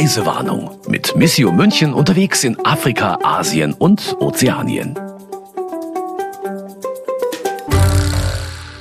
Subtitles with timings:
[0.00, 4.98] Reisewarnung mit Missio München unterwegs in Afrika, Asien und Ozeanien.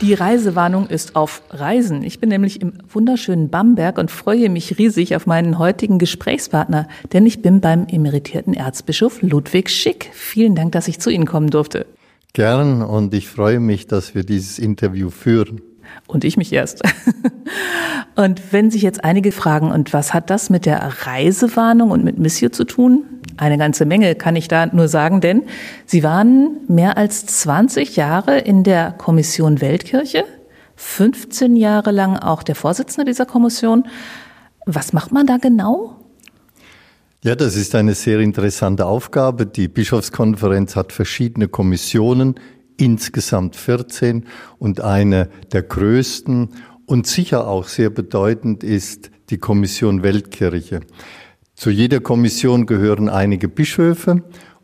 [0.01, 2.03] Die Reisewarnung ist auf Reisen.
[2.03, 7.25] Ich bin nämlich im wunderschönen Bamberg und freue mich riesig auf meinen heutigen Gesprächspartner, denn
[7.25, 10.09] ich bin beim emeritierten Erzbischof Ludwig Schick.
[10.13, 11.85] Vielen Dank, dass ich zu Ihnen kommen durfte.
[12.31, 15.61] Gern und ich freue mich, dass wir dieses Interview führen.
[16.07, 16.81] Und ich mich erst.
[18.15, 22.19] Und wenn sich jetzt einige fragen, und was hat das mit der Reisewarnung und mit
[22.19, 23.03] Missio zu tun?
[23.37, 25.43] Eine ganze Menge kann ich da nur sagen, denn
[25.85, 30.25] Sie waren mehr als 20 Jahre in der Kommission Weltkirche,
[30.75, 33.85] 15 Jahre lang auch der Vorsitzende dieser Kommission.
[34.65, 35.95] Was macht man da genau?
[37.23, 39.45] Ja, das ist eine sehr interessante Aufgabe.
[39.45, 42.35] Die Bischofskonferenz hat verschiedene Kommissionen,
[42.79, 44.25] insgesamt 14
[44.57, 46.49] und eine der größten
[46.85, 50.79] und sicher auch sehr bedeutend ist die Kommission Weltkirche.
[51.55, 54.23] Zu jeder Kommission gehören einige Bischöfe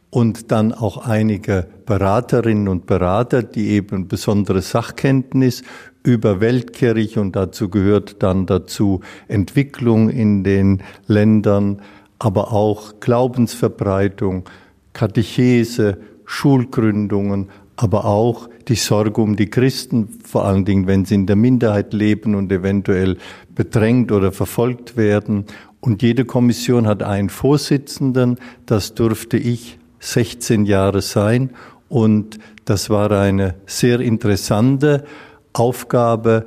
[0.10, 5.62] und dann auch einige Beraterinnen und Berater, die eben besondere Sachkenntnis
[6.04, 11.82] über Weltkirche und dazu gehört dann dazu Entwicklung in den Ländern,
[12.18, 14.50] aber auch Glaubensverbreitung,
[14.94, 21.26] Katechese, Schulgründungen, aber auch die Sorge um die Christen, vor allen Dingen, wenn sie in
[21.26, 23.18] der Minderheit leben und eventuell
[23.54, 25.46] bedrängt oder verfolgt werden.
[25.82, 31.52] Und jede Kommission hat einen Vorsitzenden, das durfte ich 16 Jahre sein.
[31.90, 35.06] Und das war eine sehr interessante
[35.54, 36.46] Aufgabe,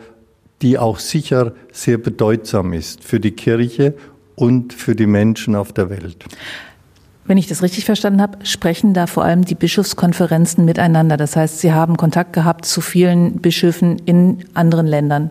[0.62, 3.94] die auch sicher sehr bedeutsam ist für die Kirche
[4.34, 6.24] und für die Menschen auf der Welt.
[7.28, 11.18] Wenn ich das richtig verstanden habe, sprechen da vor allem die Bischofskonferenzen miteinander.
[11.18, 15.30] Das heißt, Sie haben Kontakt gehabt zu vielen Bischöfen in anderen Ländern.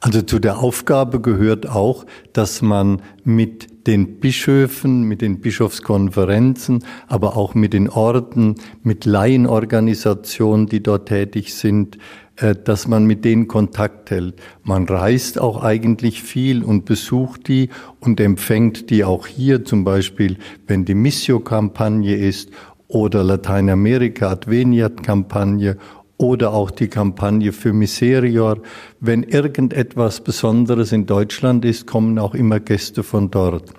[0.00, 7.36] Also zu der Aufgabe gehört auch, dass man mit den Bischöfen, mit den Bischofskonferenzen, aber
[7.36, 11.98] auch mit den Orden, mit Laienorganisationen, die dort tätig sind,
[12.36, 14.34] dass man mit denen Kontakt hält.
[14.62, 17.68] Man reist auch eigentlich viel und besucht die
[18.00, 22.50] und empfängt die auch hier, zum Beispiel, wenn die Missio-Kampagne ist
[22.88, 25.76] oder Lateinamerika Adveniat-Kampagne
[26.16, 28.60] oder auch die Kampagne für Miserior.
[29.00, 33.72] Wenn irgendetwas Besonderes in Deutschland ist, kommen auch immer Gäste von dort.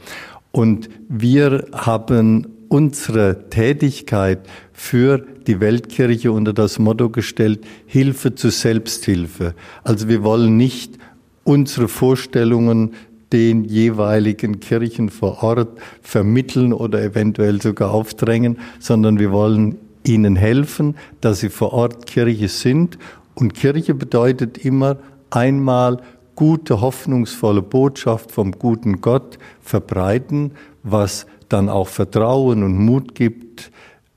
[0.51, 4.39] Und wir haben unsere Tätigkeit
[4.73, 9.53] für die Weltkirche unter das Motto gestellt, Hilfe zur Selbsthilfe.
[9.83, 10.97] Also wir wollen nicht
[11.43, 12.93] unsere Vorstellungen
[13.31, 20.95] den jeweiligen Kirchen vor Ort vermitteln oder eventuell sogar aufdrängen, sondern wir wollen ihnen helfen,
[21.21, 22.97] dass sie vor Ort Kirche sind.
[23.33, 24.97] Und Kirche bedeutet immer
[25.29, 26.01] einmal
[26.35, 30.51] gute, hoffnungsvolle Botschaft vom guten Gott verbreiten,
[30.83, 33.71] was dann auch Vertrauen und Mut gibt,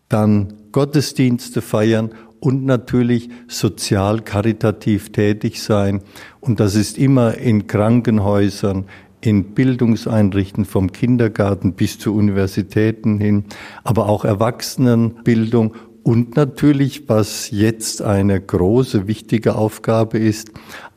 [0.08, 6.02] dann Gottesdienste feiern und natürlich sozial karitativ tätig sein.
[6.40, 8.86] Und das ist immer in Krankenhäusern,
[9.20, 13.44] in Bildungseinrichtungen vom Kindergarten bis zu Universitäten hin,
[13.82, 15.74] aber auch Erwachsenenbildung
[16.04, 20.52] und natürlich, was jetzt eine große, wichtige Aufgabe ist,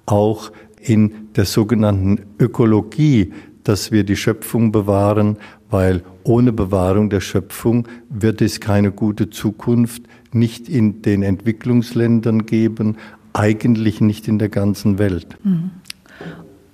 [0.06, 3.34] auch in der sogenannten Ökologie,
[3.64, 5.38] dass wir die Schöpfung bewahren,
[5.70, 12.98] weil ohne Bewahrung der Schöpfung wird es keine gute Zukunft nicht in den Entwicklungsländern geben,
[13.34, 15.28] eigentlich nicht in der ganzen Welt.
[15.44, 15.72] Mhm.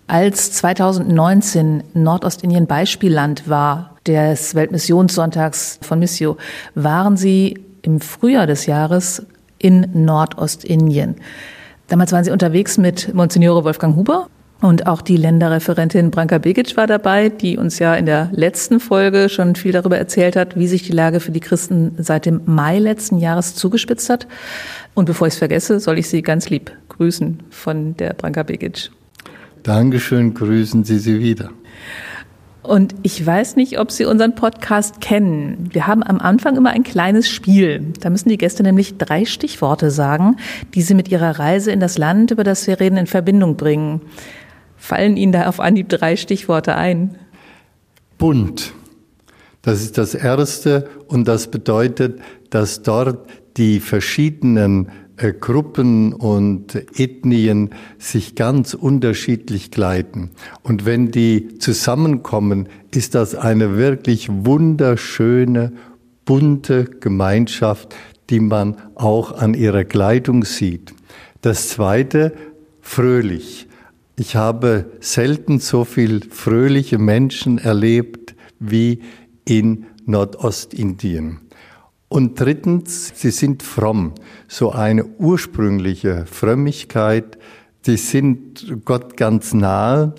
[0.07, 6.37] Als 2019 Nordostindien Beispielland war, des Weltmissionssonntags von Missio,
[6.75, 9.25] waren Sie im Frühjahr des Jahres
[9.59, 11.15] in Nordostindien.
[11.87, 16.87] Damals waren Sie unterwegs mit Monsignore Wolfgang Huber und auch die Länderreferentin Branka Begic war
[16.87, 20.83] dabei, die uns ja in der letzten Folge schon viel darüber erzählt hat, wie sich
[20.83, 24.27] die Lage für die Christen seit dem Mai letzten Jahres zugespitzt hat.
[24.95, 28.89] Und bevor ich es vergesse, soll ich Sie ganz lieb grüßen von der Branka Begic.
[29.61, 31.51] Dankeschön, grüßen Sie sie wieder.
[32.63, 35.69] Und ich weiß nicht, ob Sie unseren Podcast kennen.
[35.71, 37.93] Wir haben am Anfang immer ein kleines Spiel.
[38.01, 40.35] Da müssen die Gäste nämlich drei Stichworte sagen,
[40.73, 44.01] die sie mit ihrer Reise in das Land, über das wir reden, in Verbindung bringen.
[44.77, 47.17] Fallen Ihnen da auf Anhieb drei Stichworte ein?
[48.17, 48.73] Bunt.
[49.61, 57.71] Das ist das Erste und das bedeutet, dass dort die verschiedenen äh, Gruppen und Ethnien
[57.97, 60.31] sich ganz unterschiedlich gleiten.
[60.63, 65.73] Und wenn die zusammenkommen, ist das eine wirklich wunderschöne,
[66.23, 67.95] bunte Gemeinschaft,
[68.29, 70.93] die man auch an ihrer Kleidung sieht.
[71.41, 72.33] Das Zweite,
[72.81, 73.66] fröhlich.
[74.19, 79.01] Ich habe selten so viel fröhliche Menschen erlebt wie
[79.45, 81.41] in Nordostindien.
[82.09, 84.13] Und drittens, sie sind fromm.
[84.47, 87.37] So eine ursprüngliche Frömmigkeit,
[87.85, 90.15] die sind Gott ganz nahe.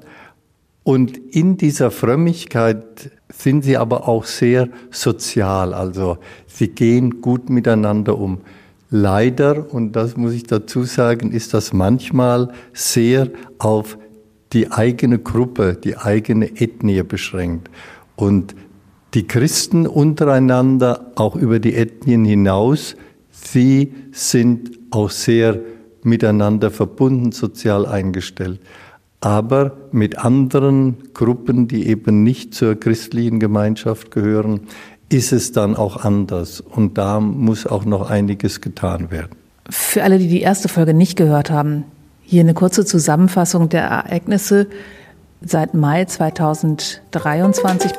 [0.85, 5.75] Und in dieser Frömmigkeit sind sie aber auch sehr sozial.
[5.75, 8.43] Also sie gehen gut miteinander um.
[8.91, 13.99] Leider, und das muss ich dazu sagen, ist das manchmal sehr auf
[14.53, 17.71] die eigene Gruppe, die eigene Ethnie beschränkt.
[18.17, 18.55] Und
[19.15, 22.97] die Christen untereinander, auch über die Ethnien hinaus,
[23.31, 25.61] sie sind auch sehr
[26.03, 28.61] miteinander verbunden, sozial eingestellt.
[29.21, 34.61] Aber mit anderen Gruppen, die eben nicht zur christlichen Gemeinschaft gehören,
[35.09, 36.61] ist es dann auch anders.
[36.61, 39.33] Und da muss auch noch einiges getan werden.
[39.71, 41.85] Für alle, die die erste Folge nicht gehört haben,
[42.23, 44.67] hier eine kurze Zusammenfassung der Ereignisse
[45.41, 47.93] seit Mai 2023.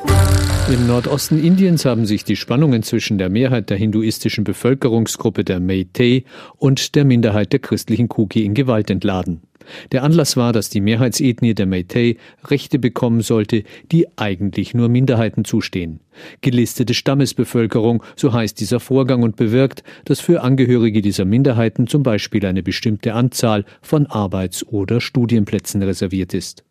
[0.72, 6.26] Im Nordosten Indiens haben sich die Spannungen zwischen der Mehrheit der hinduistischen Bevölkerungsgruppe der Meitei
[6.58, 9.42] und der Minderheit der christlichen Kuki in Gewalt entladen.
[9.92, 15.46] Der Anlass war, dass die Mehrheitsethnie der Meitei Rechte bekommen sollte, die eigentlich nur Minderheiten
[15.46, 16.02] zustehen.
[16.42, 22.46] Gelistete Stammesbevölkerung, so heißt dieser Vorgang und bewirkt, dass für Angehörige dieser Minderheiten zum Beispiel
[22.46, 26.64] eine bestimmte Anzahl von Arbeits- oder Studienplätzen reserviert ist.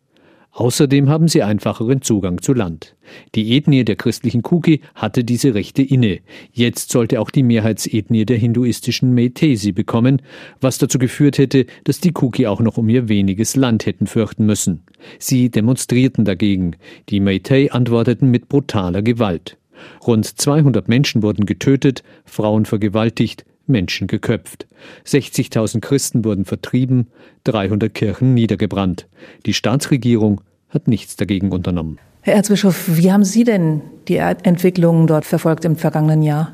[0.59, 2.97] Außerdem haben sie einfacheren Zugang zu Land.
[3.33, 6.19] Die Ethnie der christlichen Kuki hatte diese Rechte inne.
[6.51, 10.21] Jetzt sollte auch die Mehrheitsethnie der hinduistischen Meitei sie bekommen,
[10.59, 14.45] was dazu geführt hätte, dass die Kuki auch noch um ihr weniges Land hätten fürchten
[14.45, 14.81] müssen.
[15.17, 16.75] Sie demonstrierten dagegen.
[17.07, 19.57] Die Meitei antworteten mit brutaler Gewalt.
[20.05, 24.67] Rund 200 Menschen wurden getötet, Frauen vergewaltigt, Menschen geköpft.
[25.05, 27.07] 60.000 Christen wurden vertrieben,
[27.45, 29.07] 300 Kirchen niedergebrannt.
[29.45, 31.99] Die Staatsregierung hat nichts dagegen unternommen.
[32.21, 36.53] Herr Erzbischof, wie haben Sie denn die Entwicklungen dort verfolgt im vergangenen Jahr?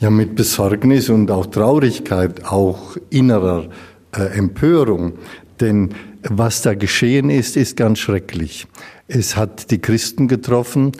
[0.00, 3.68] Ja, mit Besorgnis und auch Traurigkeit, auch innerer
[4.16, 5.14] äh, Empörung.
[5.60, 5.90] Denn
[6.22, 8.66] was da geschehen ist, ist ganz schrecklich.
[9.06, 10.92] Es hat die Christen getroffen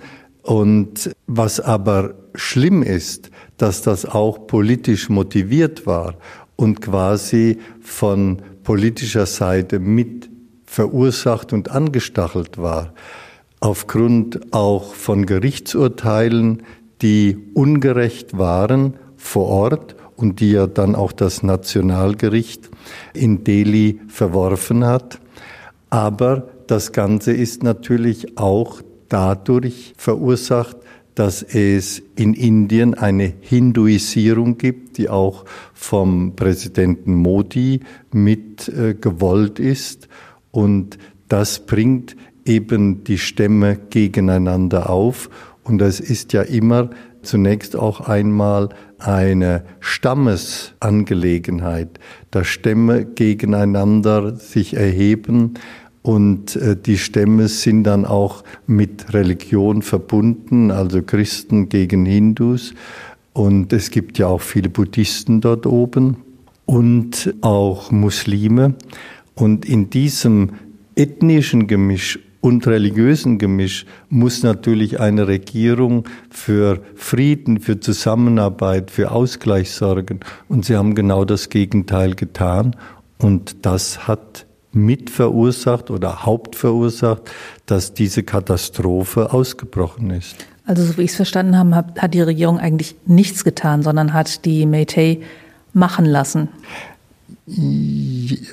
[0.43, 6.15] und was aber schlimm ist, dass das auch politisch motiviert war
[6.57, 10.29] und quasi von politischer Seite mit
[10.69, 12.93] verursacht und angestachelt war,
[13.59, 16.63] aufgrund auch von Gerichtsurteilen,
[17.01, 22.69] die ungerecht waren vor Ort und die ja dann auch das Nationalgericht
[23.15, 25.21] in Delhi verworfen hat.
[25.91, 30.77] Aber das Ganze ist natürlich auch dadurch verursacht,
[31.15, 37.81] dass es in Indien eine Hinduisierung gibt, die auch vom Präsidenten Modi
[38.13, 40.09] mit äh, gewollt ist.
[40.59, 45.31] Und das bringt eben die Stämme gegeneinander auf.
[45.63, 46.91] Und das ist ja immer
[47.23, 52.01] zunächst auch einmal eine Stammesangelegenheit,
[52.33, 55.55] dass Stämme gegeneinander sich erheben
[56.03, 62.75] und äh, die Stämme sind dann auch mit Religion verbunden, also Christen gegen Hindus.
[63.33, 66.17] Und es gibt ja auch viele Buddhisten dort oben
[66.65, 68.75] und auch Muslime.
[69.39, 70.55] Und in diesem
[70.97, 79.71] ethnischen Gemisch und religiösen Gemisch muss natürlich eine Regierung für Frieden, für Zusammenarbeit, für Ausgleich
[79.71, 80.21] sorgen.
[80.49, 82.75] Und sie haben genau das Gegenteil getan.
[83.19, 87.23] Und das hat mitverursacht oder hauptverursacht,
[87.67, 90.35] dass diese Katastrophe ausgebrochen ist.
[90.67, 94.45] Also so wie ich es verstanden habe, hat die Regierung eigentlich nichts getan, sondern hat
[94.45, 95.21] die Meitei
[95.73, 96.49] machen lassen.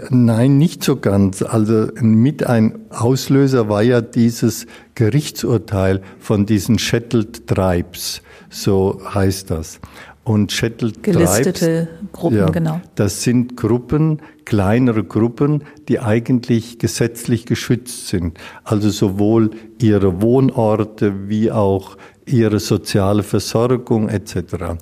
[0.10, 1.42] Nein, nicht so ganz.
[1.42, 9.80] Also mit ein Auslöser war ja dieses Gerichtsurteil von diesen Shettled Tribes, so heißt das.
[10.24, 12.82] Und Shettled Gelistete Tribes, Gruppen, ja, genau.
[12.96, 18.38] Das sind Gruppen, kleinere Gruppen, die eigentlich gesetzlich geschützt sind.
[18.64, 24.78] Also sowohl ihre Wohnorte wie auch ihre soziale Versorgung etc.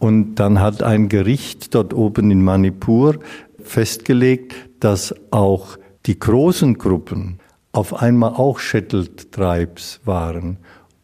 [0.00, 3.18] Und dann hat ein Gericht dort oben in Manipur
[3.64, 7.38] festgelegt, dass auch die großen Gruppen
[7.72, 10.58] auf einmal auch Shettled Tribes waren.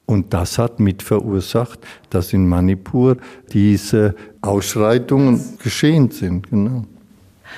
[0.06, 3.16] Und das hat mit verursacht, dass in Manipur
[3.52, 6.48] diese Ausschreitungen geschehen sind.
[6.50, 6.84] Genau.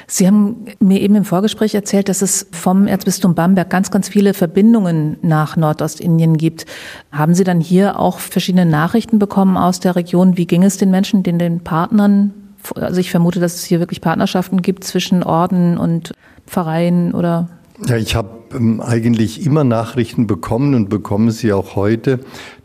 [0.06, 4.32] Sie haben mir eben im Vorgespräch erzählt, dass es vom Erzbistum Bamberg ganz, ganz viele
[4.32, 6.66] Verbindungen nach Nordostindien gibt.
[7.10, 10.36] Haben Sie dann hier auch verschiedene Nachrichten bekommen aus der Region?
[10.36, 12.32] Wie ging es den Menschen, den, den Partnern?
[12.76, 16.12] Also ich vermute, dass es hier wirklich Partnerschaften gibt zwischen Orden und
[16.46, 17.48] Pfarreien oder
[17.86, 22.20] Ja, ich habe ähm, eigentlich immer Nachrichten bekommen und bekomme sie auch heute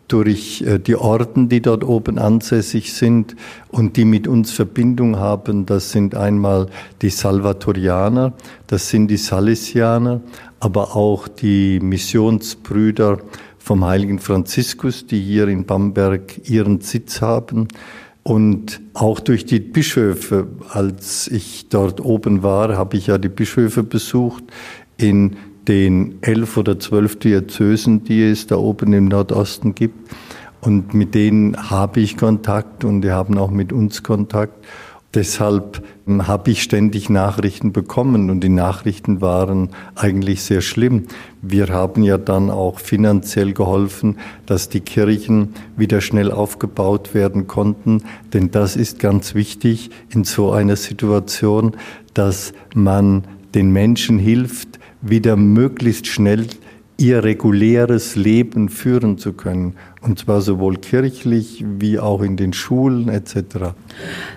[0.07, 3.35] durch äh, die Orden, die dort oben ansässig sind
[3.69, 5.65] und die mit uns Verbindung haben.
[5.65, 6.67] Das sind einmal
[7.01, 8.33] die Salvatorianer,
[8.67, 10.21] das sind die Salesianer,
[10.59, 13.19] aber auch die Missionsbrüder
[13.57, 17.69] vom heiligen Franziskus, die hier in Bamberg ihren Sitz haben.
[18.23, 23.83] Und auch durch die Bischöfe, als ich dort oben war, habe ich ja die Bischöfe
[23.83, 24.45] besucht
[24.97, 25.35] in
[25.67, 30.11] den elf oder zwölf Diözesen, die es da oben im Nordosten gibt.
[30.61, 34.65] Und mit denen habe ich Kontakt und die haben auch mit uns Kontakt.
[35.13, 41.05] Deshalb hm, habe ich ständig Nachrichten bekommen und die Nachrichten waren eigentlich sehr schlimm.
[41.41, 48.03] Wir haben ja dann auch finanziell geholfen, dass die Kirchen wieder schnell aufgebaut werden konnten,
[48.33, 51.77] denn das ist ganz wichtig in so einer Situation,
[52.15, 56.47] dass man den Menschen hilft, wieder möglichst schnell
[56.97, 59.75] ihr reguläres Leben führen zu können.
[60.01, 63.73] Und zwar sowohl kirchlich wie auch in den Schulen etc.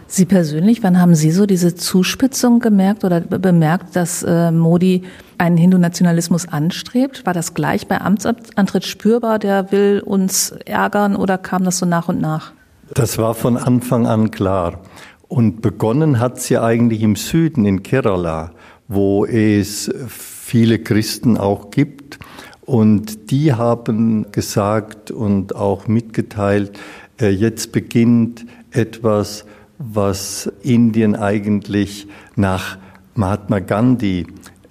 [0.06, 5.02] Sie persönlich, wann haben Sie so diese Zuspitzung gemerkt oder bemerkt, dass äh, Modi
[5.38, 7.26] einen Hindu-Nationalismus anstrebt?
[7.26, 12.08] War das gleich bei Amtsantritt spürbar, der will uns ärgern oder kam das so nach
[12.08, 12.52] und nach?
[12.94, 14.80] Das war von Anfang an klar.
[15.28, 18.52] Und begonnen hat sie eigentlich im Süden, in Kerala,
[18.86, 22.18] wo es viele Christen auch gibt.
[22.66, 26.78] Und die haben gesagt und auch mitgeteilt,
[27.20, 29.44] äh, jetzt beginnt etwas,
[29.78, 32.76] was Indien eigentlich nach
[33.14, 34.26] Mahatma Gandhi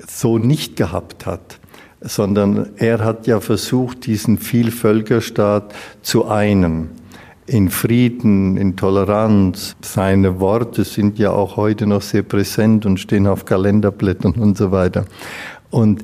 [0.07, 1.59] so nicht gehabt hat,
[2.01, 6.89] sondern er hat ja versucht, diesen Vielvölkerstaat zu einem
[7.47, 9.75] in Frieden, in Toleranz.
[9.81, 14.71] Seine Worte sind ja auch heute noch sehr präsent und stehen auf Kalenderblättern und so
[14.71, 15.05] weiter.
[15.69, 16.03] Und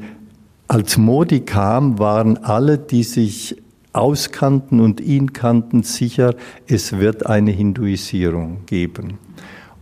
[0.72, 3.62] als Modi kam, waren alle, die sich
[3.92, 6.34] auskannten und ihn kannten, sicher,
[6.66, 9.18] es wird eine Hinduisierung geben.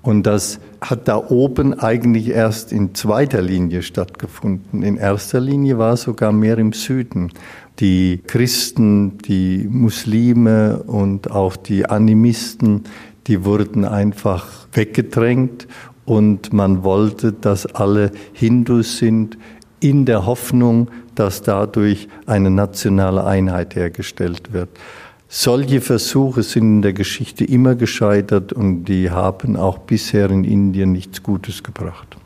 [0.02, 4.82] Und das hat da oben eigentlich erst in zweiter Linie stattgefunden.
[4.82, 7.34] In erster Linie war es sogar mehr im Süden.
[7.80, 12.86] Die Christen, die Muslime und auch die Animisten,
[13.28, 15.68] die wurden einfach weggedrängt
[16.06, 19.38] und man wollte, dass alle Hindus sind,
[19.80, 24.70] in der Hoffnung, dass dadurch eine nationale Einheit hergestellt wird.
[25.28, 30.92] Solche Versuche sind in der Geschichte immer gescheitert und die haben auch bisher in Indien
[30.92, 32.18] nichts Gutes gebracht.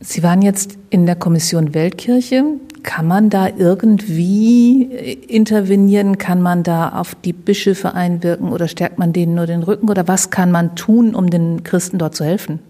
[0.00, 2.44] Sie waren jetzt in der Kommission Weltkirche.
[2.82, 4.84] Kann man da irgendwie
[5.28, 6.18] intervenieren?
[6.18, 9.88] Kann man da auf die Bischöfe einwirken oder stärkt man denen nur den Rücken?
[9.88, 12.60] Oder was kann man tun, um den Christen dort zu helfen?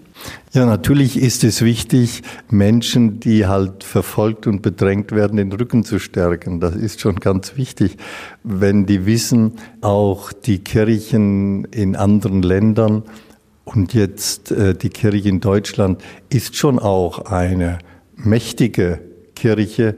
[0.53, 5.99] Ja, natürlich ist es wichtig, Menschen, die halt verfolgt und bedrängt werden, den Rücken zu
[5.99, 6.61] stärken.
[6.61, 7.97] Das ist schon ganz wichtig,
[8.43, 13.03] wenn die wissen, auch die Kirchen in anderen Ländern
[13.65, 17.79] und jetzt äh, die Kirche in Deutschland ist schon auch eine
[18.17, 19.01] mächtige
[19.35, 19.95] Kirche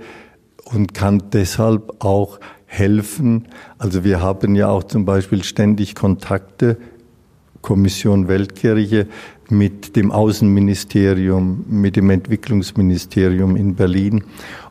[0.64, 3.48] und kann deshalb auch helfen.
[3.78, 6.78] Also wir haben ja auch zum Beispiel ständig Kontakte
[7.62, 9.06] Kommission Weltkirche
[9.48, 14.24] mit dem Außenministerium, mit dem Entwicklungsministerium in Berlin.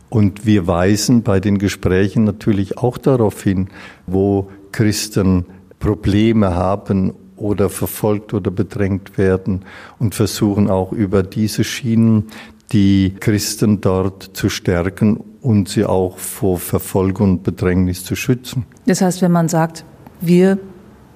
[0.10, 3.70] Und wir weisen bei den Gesprächen natürlich auch darauf hin,
[4.08, 5.46] wo Christen
[5.80, 9.66] Probleme haben oder verfolgt oder bedrängt werden
[9.98, 12.26] und versuchen auch über diese Schienen
[12.72, 18.66] die Christen dort zu stärken und sie auch vor Verfolgung und Bedrängnis zu schützen.
[18.86, 19.86] Das heißt, wenn man sagt,
[20.22, 20.60] wir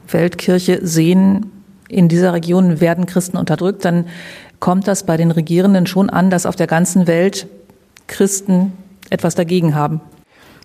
[0.07, 1.51] Weltkirche sehen
[1.89, 4.05] in dieser Region werden Christen unterdrückt, dann
[4.59, 7.47] kommt das bei den Regierenden schon an, dass auf der ganzen Welt
[8.07, 8.73] Christen
[9.09, 10.01] etwas dagegen haben.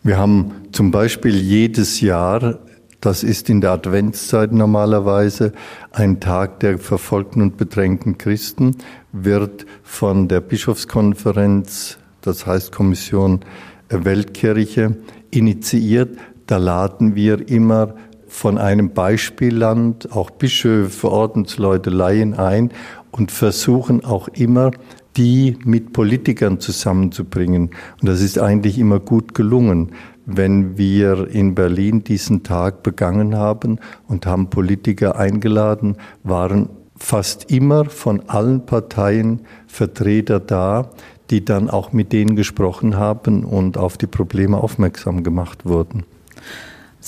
[0.02, 2.58] Wir haben zum Beispiel jedes Jahr,
[3.00, 5.52] das ist in der Adventszeit normalerweise,
[5.90, 8.76] ein Tag der verfolgten und bedrängten Christen,
[9.12, 13.40] wird von der Bischofskonferenz, das heißt Kommission
[13.88, 14.96] Weltkirche,
[15.30, 16.18] initiiert.
[16.46, 17.94] Da laden wir immer
[18.38, 22.70] von einem Beispielland auch Bischöfe, Ordensleute, Laien ein
[23.10, 24.70] und versuchen auch immer,
[25.16, 27.70] die mit Politikern zusammenzubringen.
[28.00, 29.90] Und das ist eigentlich immer gut gelungen.
[30.24, 37.86] Wenn wir in Berlin diesen Tag begangen haben und haben Politiker eingeladen, waren fast immer
[37.86, 40.90] von allen Parteien Vertreter da,
[41.30, 46.04] die dann auch mit denen gesprochen haben und auf die Probleme aufmerksam gemacht wurden.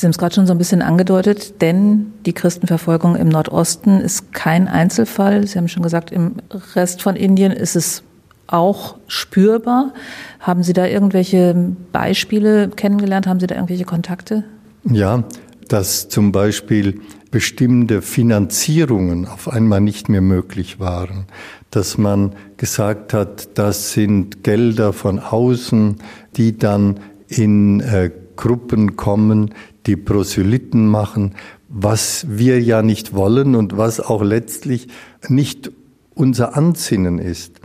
[0.00, 4.32] Sie haben es gerade schon so ein bisschen angedeutet, denn die Christenverfolgung im Nordosten ist
[4.32, 5.46] kein Einzelfall.
[5.46, 6.36] Sie haben schon gesagt, im
[6.74, 8.02] Rest von Indien ist es
[8.46, 9.92] auch spürbar.
[10.40, 13.26] Haben Sie da irgendwelche Beispiele kennengelernt?
[13.26, 14.44] Haben Sie da irgendwelche Kontakte?
[14.90, 15.24] Ja,
[15.68, 21.26] dass zum Beispiel bestimmte Finanzierungen auf einmal nicht mehr möglich waren,
[21.70, 25.96] dass man gesagt hat, das sind Gelder von außen,
[26.38, 29.54] die dann in äh, Gruppen kommen,
[29.86, 31.34] die Proselyten machen,
[31.68, 34.88] was wir ja nicht wollen und was auch letztlich
[35.28, 35.70] nicht
[36.14, 37.60] unser Ansinnen ist.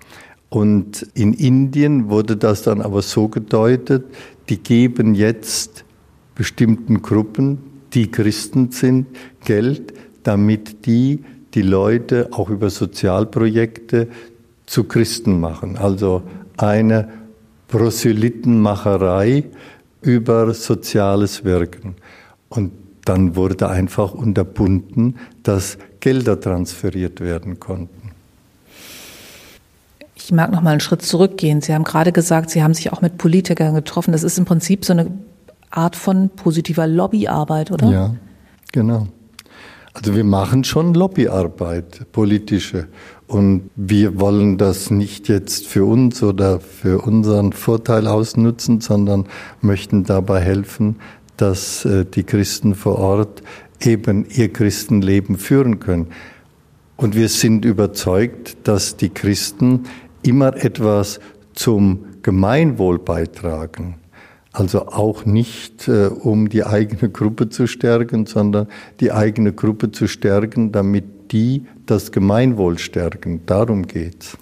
[0.49, 4.05] Und in Indien wurde das dann aber so gedeutet,
[4.49, 5.83] die geben jetzt
[6.35, 7.57] bestimmten Gruppen,
[7.93, 9.07] die Christen sind,
[9.43, 9.93] Geld,
[10.23, 14.09] damit die die Leute auch über Sozialprojekte
[14.65, 15.77] zu Christen machen.
[15.77, 16.23] Also
[16.57, 17.09] eine
[17.67, 19.45] Proselytenmacherei
[20.05, 21.95] über soziales Wirken.
[22.49, 22.71] Und
[23.05, 28.11] dann wurde einfach unterbunden, dass Gelder transferiert werden konnten.
[30.15, 31.61] Ich mag noch mal einen Schritt zurückgehen.
[31.61, 34.11] Sie haben gerade gesagt, Sie haben sich auch mit Politikern getroffen.
[34.11, 35.11] Das ist im Prinzip so eine
[35.69, 37.89] Art von positiver Lobbyarbeit, oder?
[37.89, 38.15] Ja,
[38.71, 39.07] genau.
[39.95, 42.87] Also wir machen schon Lobbyarbeit, politische.
[43.27, 49.25] Und wir wollen das nicht jetzt für uns oder für unseren Vorteil ausnutzen, sondern
[49.61, 50.97] möchten dabei helfen,
[51.37, 53.41] dass äh, die Christen vor Ort
[53.81, 56.07] eben ihr Christenleben führen können.
[56.97, 59.85] Und wir sind überzeugt, dass die Christen
[60.23, 61.21] immer etwas
[61.53, 63.95] zum Gemeinwohl beitragen.
[64.55, 68.67] Also auch nicht, äh, um die eigene Gruppe zu stärken, sondern
[69.01, 73.41] die eigene Gruppe zu stärken, damit die das Gemeinwohl stärken.
[73.45, 74.37] Darum geht's.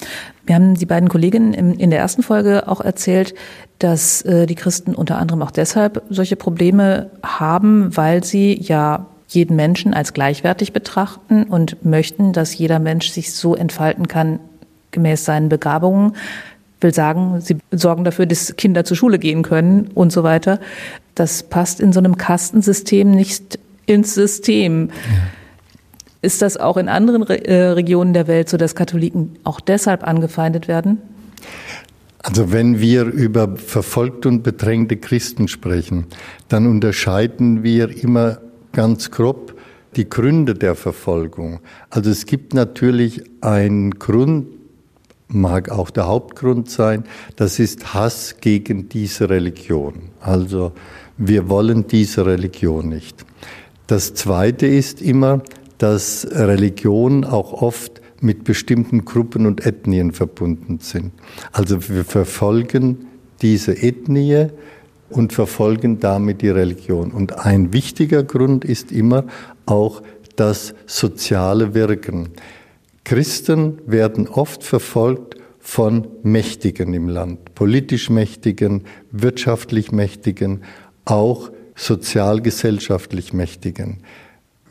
[0.45, 3.33] Wir haben die beiden Kolleginnen in der ersten Folge auch erzählt,
[3.79, 9.55] dass äh, die Christen unter anderem auch deshalb solche Probleme haben, weil sie ja jeden
[9.55, 14.39] Menschen als gleichwertig betrachten und möchten, dass jeder Mensch sich so entfalten kann,
[14.91, 16.13] gemäß seinen Begabungen.
[16.83, 20.59] Will sagen, sie sorgen dafür, dass Kinder zur Schule gehen können und so weiter.
[21.15, 24.89] Das passt in so einem Kastensystem nicht ins System.
[24.89, 24.93] Ja.
[26.21, 30.03] Ist das auch in anderen Re äh, Regionen der Welt so, dass Katholiken auch deshalb
[30.03, 30.99] angefeindet werden?
[32.19, 36.05] Also wenn wir über verfolgte und bedrängte Christen sprechen,
[36.47, 38.37] dann unterscheiden wir immer
[38.71, 39.59] ganz grob
[39.97, 41.59] die Gründe der Verfolgung.
[41.89, 44.47] Also es gibt natürlich einen Grund,
[45.33, 47.03] mag auch der Hauptgrund sein,
[47.35, 50.09] das ist Hass gegen diese Religion.
[50.19, 50.71] Also
[51.17, 53.25] wir wollen diese Religion nicht.
[53.87, 55.41] Das Zweite ist immer,
[55.77, 61.11] dass Religion auch oft mit bestimmten Gruppen und Ethnien verbunden sind.
[61.51, 63.07] Also wir verfolgen
[63.41, 64.47] diese Ethnie
[65.09, 67.11] und verfolgen damit die Religion.
[67.11, 69.25] Und ein wichtiger Grund ist immer
[69.65, 70.01] auch
[70.35, 72.29] das soziale Wirken.
[73.03, 80.61] Christen werden oft verfolgt von Mächtigen im Land, politisch Mächtigen, wirtschaftlich Mächtigen,
[81.05, 83.99] auch sozialgesellschaftlich Mächtigen.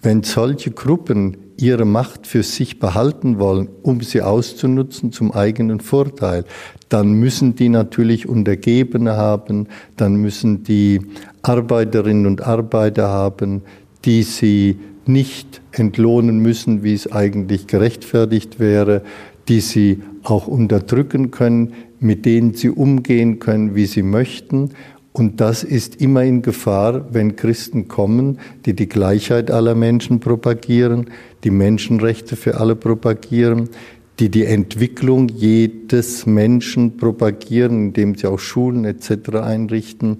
[0.01, 6.45] Wenn solche Gruppen ihre Macht für sich behalten wollen, um sie auszunutzen zum eigenen Vorteil,
[6.88, 11.01] dann müssen die natürlich Untergebene haben, dann müssen die
[11.42, 13.62] Arbeiterinnen und Arbeiter haben,
[14.05, 19.03] die sie nicht entlohnen müssen, wie es eigentlich gerechtfertigt wäre,
[19.49, 24.71] die sie auch unterdrücken können, mit denen sie umgehen können, wie sie möchten.
[25.12, 31.11] Und das ist immer in Gefahr, wenn Christen kommen, die die Gleichheit aller Menschen propagieren,
[31.45, 33.69] die Menschenrechte für alle propagieren,
[34.19, 39.37] die die Entwicklung jedes Menschen propagieren, indem sie auch Schulen etc.
[39.43, 40.19] einrichten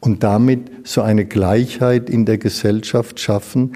[0.00, 3.72] und damit so eine Gleichheit in der Gesellschaft schaffen,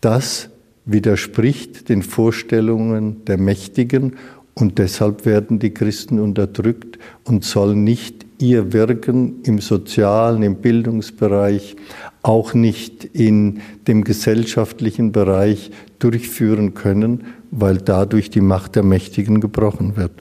[0.00, 0.50] das
[0.84, 4.14] widerspricht den Vorstellungen der Mächtigen
[4.54, 11.76] und deshalb werden die Christen unterdrückt und sollen nicht ihr Wirken im sozialen, im Bildungsbereich,
[12.22, 19.96] auch nicht in dem gesellschaftlichen Bereich durchführen können, weil dadurch die Macht der Mächtigen gebrochen
[19.96, 20.12] wird.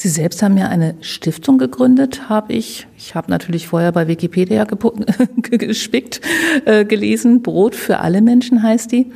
[0.00, 2.86] Sie selbst haben ja eine Stiftung gegründet, habe ich.
[2.96, 4.64] Ich habe natürlich vorher bei Wikipedia
[5.42, 6.22] gespickt,
[6.64, 7.42] äh, gelesen.
[7.42, 9.12] Brot für alle Menschen heißt die.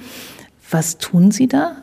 [0.71, 1.79] Was tun Sie da?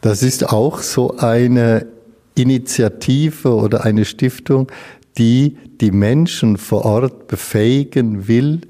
[0.00, 1.88] Das ist auch so eine
[2.36, 4.70] Initiative oder eine Stiftung,
[5.18, 8.60] die die Menschen vor Ort befähigen will,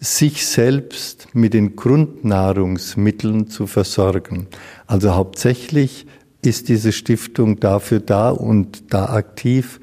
[0.00, 4.46] sich selbst mit den Grundnahrungsmitteln zu versorgen.
[4.86, 6.06] Also hauptsächlich
[6.42, 9.80] ist diese Stiftung dafür da und da aktiv,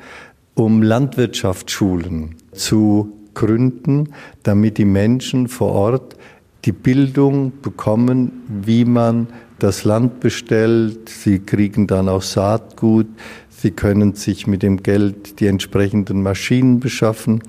[0.55, 4.09] um Landwirtschaftsschulen zu gründen,
[4.43, 6.17] damit die Menschen vor Ort
[6.65, 9.27] die Bildung bekommen, wie man
[9.59, 11.07] das Land bestellt.
[11.07, 13.07] Sie kriegen dann auch Saatgut.
[13.49, 17.41] Sie können sich mit dem Geld die entsprechenden Maschinen beschaffen,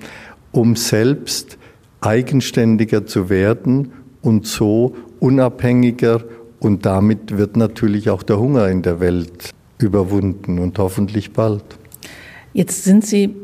[0.51, 1.57] um selbst
[1.99, 6.23] eigenständiger zu werden und so unabhängiger
[6.61, 11.63] und damit wird natürlich auch der Hunger in der Welt überwunden und hoffentlich bald.
[12.53, 13.35] Jetzt sind Sie,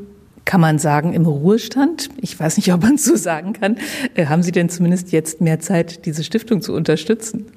[0.46, 2.10] kann man sagen, im Ruhestand.
[2.22, 3.78] Ich weiß nicht, ob man es so sagen kann.
[4.14, 7.48] Äh, haben Sie denn zumindest jetzt mehr Zeit, diese Stiftung zu unterstützen?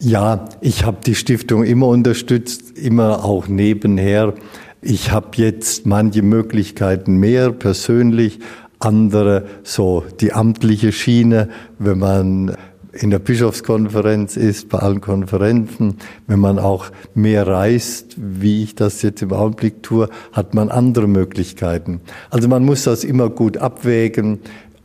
[0.00, 4.34] Ja, ich habe die Stiftung immer unterstützt, immer auch nebenher.
[4.82, 8.40] Ich habe jetzt manche Möglichkeiten mehr persönlich,
[8.80, 12.56] andere so die amtliche Schiene, wenn man
[13.00, 19.02] in der Bischofskonferenz ist, bei allen Konferenzen, wenn man auch mehr reist, wie ich das
[19.02, 22.00] jetzt im Augenblick tue, hat man andere Möglichkeiten.
[22.30, 24.40] Also man muss das immer gut abwägen.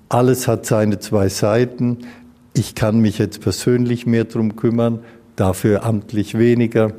[0.10, 2.00] Alles hat seine zwei Seiten.
[2.54, 5.00] Ich kann mich jetzt persönlich mehr drum kümmern,
[5.36, 6.94] dafür amtlich weniger.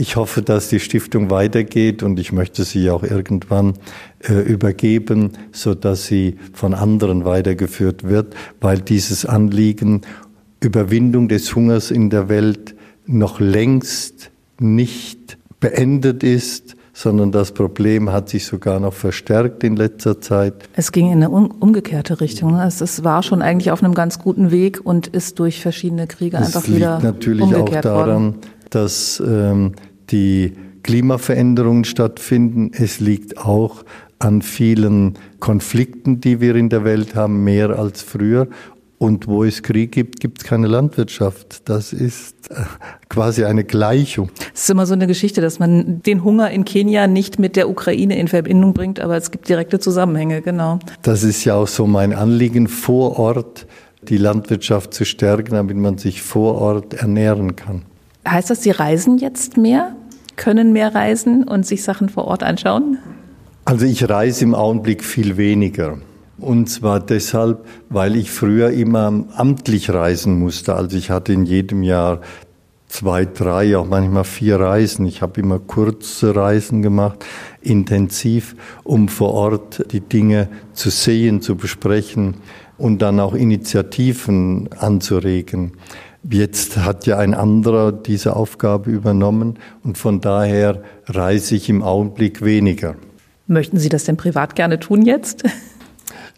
[0.00, 3.74] Ich hoffe, dass die Stiftung weitergeht und ich möchte sie auch irgendwann
[4.20, 10.02] äh, übergeben, so dass sie von anderen weitergeführt wird, weil dieses Anliegen
[10.60, 12.74] Überwindung des Hungers in der Welt
[13.06, 20.20] noch längst nicht beendet ist, sondern das Problem hat sich sogar noch verstärkt in letzter
[20.20, 20.68] Zeit.
[20.74, 22.52] Es ging in eine umgekehrte Richtung.
[22.52, 22.66] Ne?
[22.66, 26.46] Es, war schon eigentlich auf einem ganz guten Weg und ist durch verschiedene Kriege es
[26.46, 28.34] einfach wieder liegt natürlich auch daran, worden.
[28.70, 29.72] dass ähm,
[30.10, 32.72] die Klimaveränderungen stattfinden.
[32.72, 33.84] Es liegt auch
[34.18, 38.48] an vielen Konflikten, die wir in der Welt haben, mehr als früher.
[38.98, 41.68] Und wo es Krieg gibt, gibt es keine Landwirtschaft.
[41.68, 42.64] Das ist äh,
[43.08, 44.28] quasi eine Gleichung.
[44.52, 47.70] Es ist immer so eine Geschichte, dass man den Hunger in Kenia nicht mit der
[47.70, 50.80] Ukraine in Verbindung bringt, aber es gibt direkte Zusammenhänge, genau.
[51.02, 53.66] Das ist ja auch so mein Anliegen, vor Ort
[54.02, 57.82] die Landwirtschaft zu stärken, damit man sich vor Ort ernähren kann.
[58.26, 59.94] Heißt das, Sie reisen jetzt mehr,
[60.36, 62.98] können mehr reisen und sich Sachen vor Ort anschauen?
[63.64, 65.98] Also ich reise im Augenblick viel weniger.
[66.38, 70.74] Und zwar deshalb, weil ich früher immer amtlich reisen musste.
[70.74, 72.20] Also ich hatte in jedem Jahr
[72.88, 75.06] zwei, drei, auch manchmal vier Reisen.
[75.06, 77.24] Ich habe immer kurze Reisen gemacht,
[77.60, 82.36] intensiv, um vor Ort die Dinge zu sehen, zu besprechen
[82.76, 85.72] und dann auch Initiativen anzuregen.
[86.28, 92.44] Jetzt hat ja ein anderer diese Aufgabe übernommen und von daher reise ich im Augenblick
[92.44, 92.96] weniger.
[93.46, 95.44] Möchten Sie das denn privat gerne tun jetzt?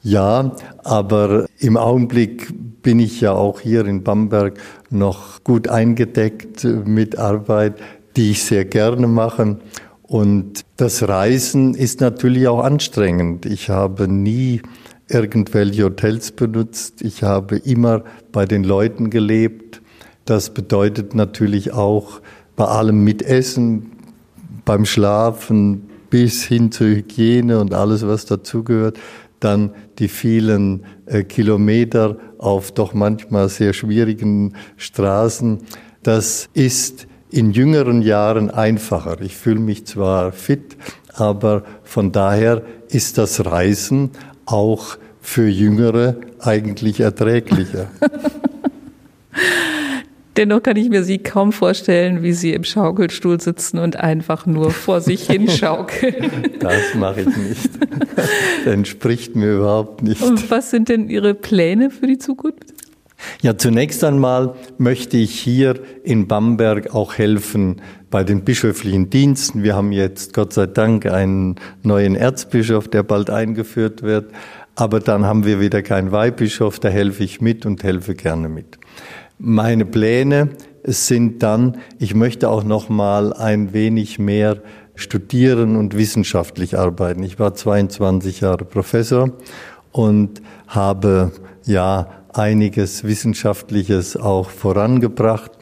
[0.03, 4.59] Ja, aber im Augenblick bin ich ja auch hier in Bamberg
[4.89, 7.75] noch gut eingedeckt mit Arbeit,
[8.17, 9.59] die ich sehr gerne mache.
[10.03, 13.45] Und das Reisen ist natürlich auch anstrengend.
[13.45, 14.63] Ich habe nie
[15.09, 17.03] irgendwelche Hotels benutzt.
[17.03, 19.83] Ich habe immer bei den Leuten gelebt.
[20.25, 22.21] Das bedeutet natürlich auch
[22.57, 23.93] bei allem Mitessen,
[24.65, 28.99] beim Schlafen bis hin zur Hygiene und alles, was dazugehört,
[29.41, 35.59] dann die vielen äh, Kilometer auf doch manchmal sehr schwierigen Straßen.
[36.03, 39.21] Das ist in jüngeren Jahren einfacher.
[39.21, 40.77] Ich fühle mich zwar fit,
[41.15, 44.11] aber von daher ist das Reisen
[44.47, 47.89] auch für Jüngere eigentlich erträglicher.
[50.41, 54.71] Dennoch kann ich mir Sie kaum vorstellen, wie Sie im Schaukelstuhl sitzen und einfach nur
[54.71, 56.31] vor sich hinschaukeln.
[56.61, 57.71] Das mache ich nicht.
[58.65, 60.23] Das entspricht mir überhaupt nicht.
[60.23, 62.73] Und was sind denn Ihre Pläne für die Zukunft?
[63.43, 69.63] Ja, zunächst einmal möchte ich hier in Bamberg auch helfen bei den bischöflichen Diensten.
[69.63, 74.33] Wir haben jetzt Gott sei Dank einen neuen Erzbischof, der bald eingeführt wird.
[74.75, 78.80] Aber dann haben wir wieder keinen Weihbischof, da helfe ich mit und helfe gerne mit.
[79.43, 80.51] Meine Pläne
[80.85, 84.59] sind dann, ich möchte auch noch mal ein wenig mehr
[84.97, 87.23] studieren und wissenschaftlich arbeiten.
[87.23, 89.31] Ich war 22 Jahre Professor
[89.93, 91.33] und habe
[91.65, 95.53] ja einiges Wissenschaftliches auch vorangebracht.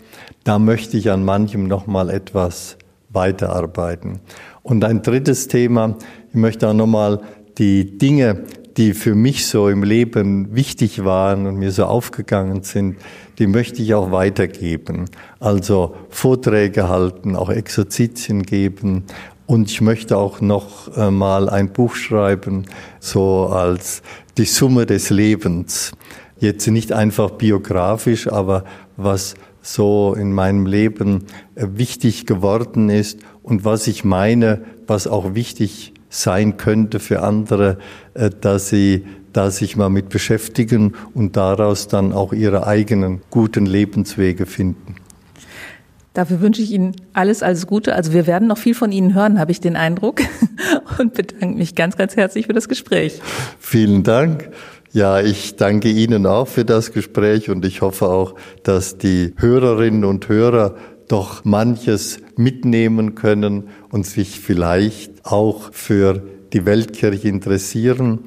[0.42, 2.78] Da möchte ich an manchem noch mal etwas
[3.10, 4.18] weiterarbeiten.
[4.64, 5.96] Und ein drittes Thema,
[6.30, 7.20] ich möchte auch noch mal
[7.58, 8.42] die Dinge,
[8.78, 12.96] die für mich so im Leben wichtig waren und mir so aufgegangen sind,
[13.40, 15.06] die möchte ich auch weitergeben.
[15.40, 19.04] Also Vorträge halten, auch Exerzitien geben.
[19.46, 22.66] Und ich möchte auch noch äh, mal ein Buch schreiben,
[23.00, 24.02] so als
[24.36, 25.92] die Summe des Lebens.
[26.38, 28.64] Jetzt nicht einfach biografisch, aber
[28.96, 31.24] was so in meinem Leben
[31.56, 37.78] äh, wichtig geworden ist und was ich meine, was auch wichtig sein könnte für andere,
[38.14, 43.66] äh, dass sie da sich mal mit beschäftigen und daraus dann auch ihre eigenen guten
[43.66, 44.96] Lebenswege finden.
[46.14, 47.94] Dafür wünsche ich Ihnen alles, alles Gute.
[47.94, 50.20] Also wir werden noch viel von Ihnen hören, habe ich den Eindruck.
[50.98, 53.20] Und bedanke mich ganz, ganz herzlich für das Gespräch.
[53.60, 54.50] Vielen Dank.
[54.90, 60.04] Ja, ich danke Ihnen auch für das Gespräch und ich hoffe auch, dass die Hörerinnen
[60.04, 60.76] und Hörer
[61.08, 68.20] doch manches mitnehmen können und sich vielleicht auch für die Weltkirche interessieren.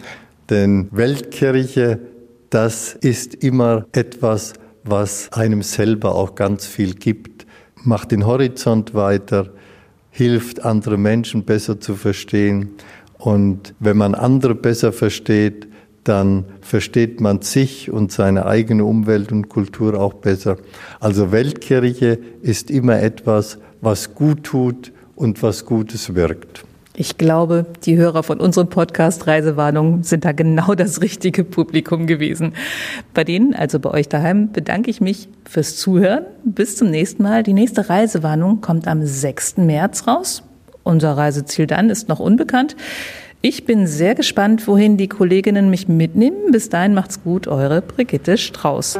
[0.50, 2.00] Denn Weltkirche,
[2.50, 7.46] das ist immer etwas, was einem selber auch ganz viel gibt,
[7.84, 9.50] macht den Horizont weiter,
[10.10, 12.72] hilft andere Menschen besser zu verstehen.
[13.18, 15.68] Und wenn man andere besser versteht,
[16.04, 20.58] dann versteht man sich und seine eigene Umwelt und Kultur auch besser.
[21.00, 26.66] Also Weltkirche ist immer etwas, was gut tut und was Gutes wirkt.
[26.94, 32.54] Ich glaube, die Hörer von unserem Podcast Reisewarnung sind da genau das richtige Publikum gewesen.
[33.14, 36.26] Bei denen, also bei euch daheim, bedanke ich mich fürs Zuhören.
[36.44, 37.44] Bis zum nächsten Mal.
[37.44, 39.58] Die nächste Reisewarnung kommt am 6.
[39.58, 40.44] März raus.
[40.84, 42.76] Unser Reiseziel dann ist noch unbekannt.
[43.42, 46.52] Ich bin sehr gespannt, wohin die Kolleginnen mich mitnehmen.
[46.52, 49.00] Bis dahin macht's gut, eure Brigitte Strauß.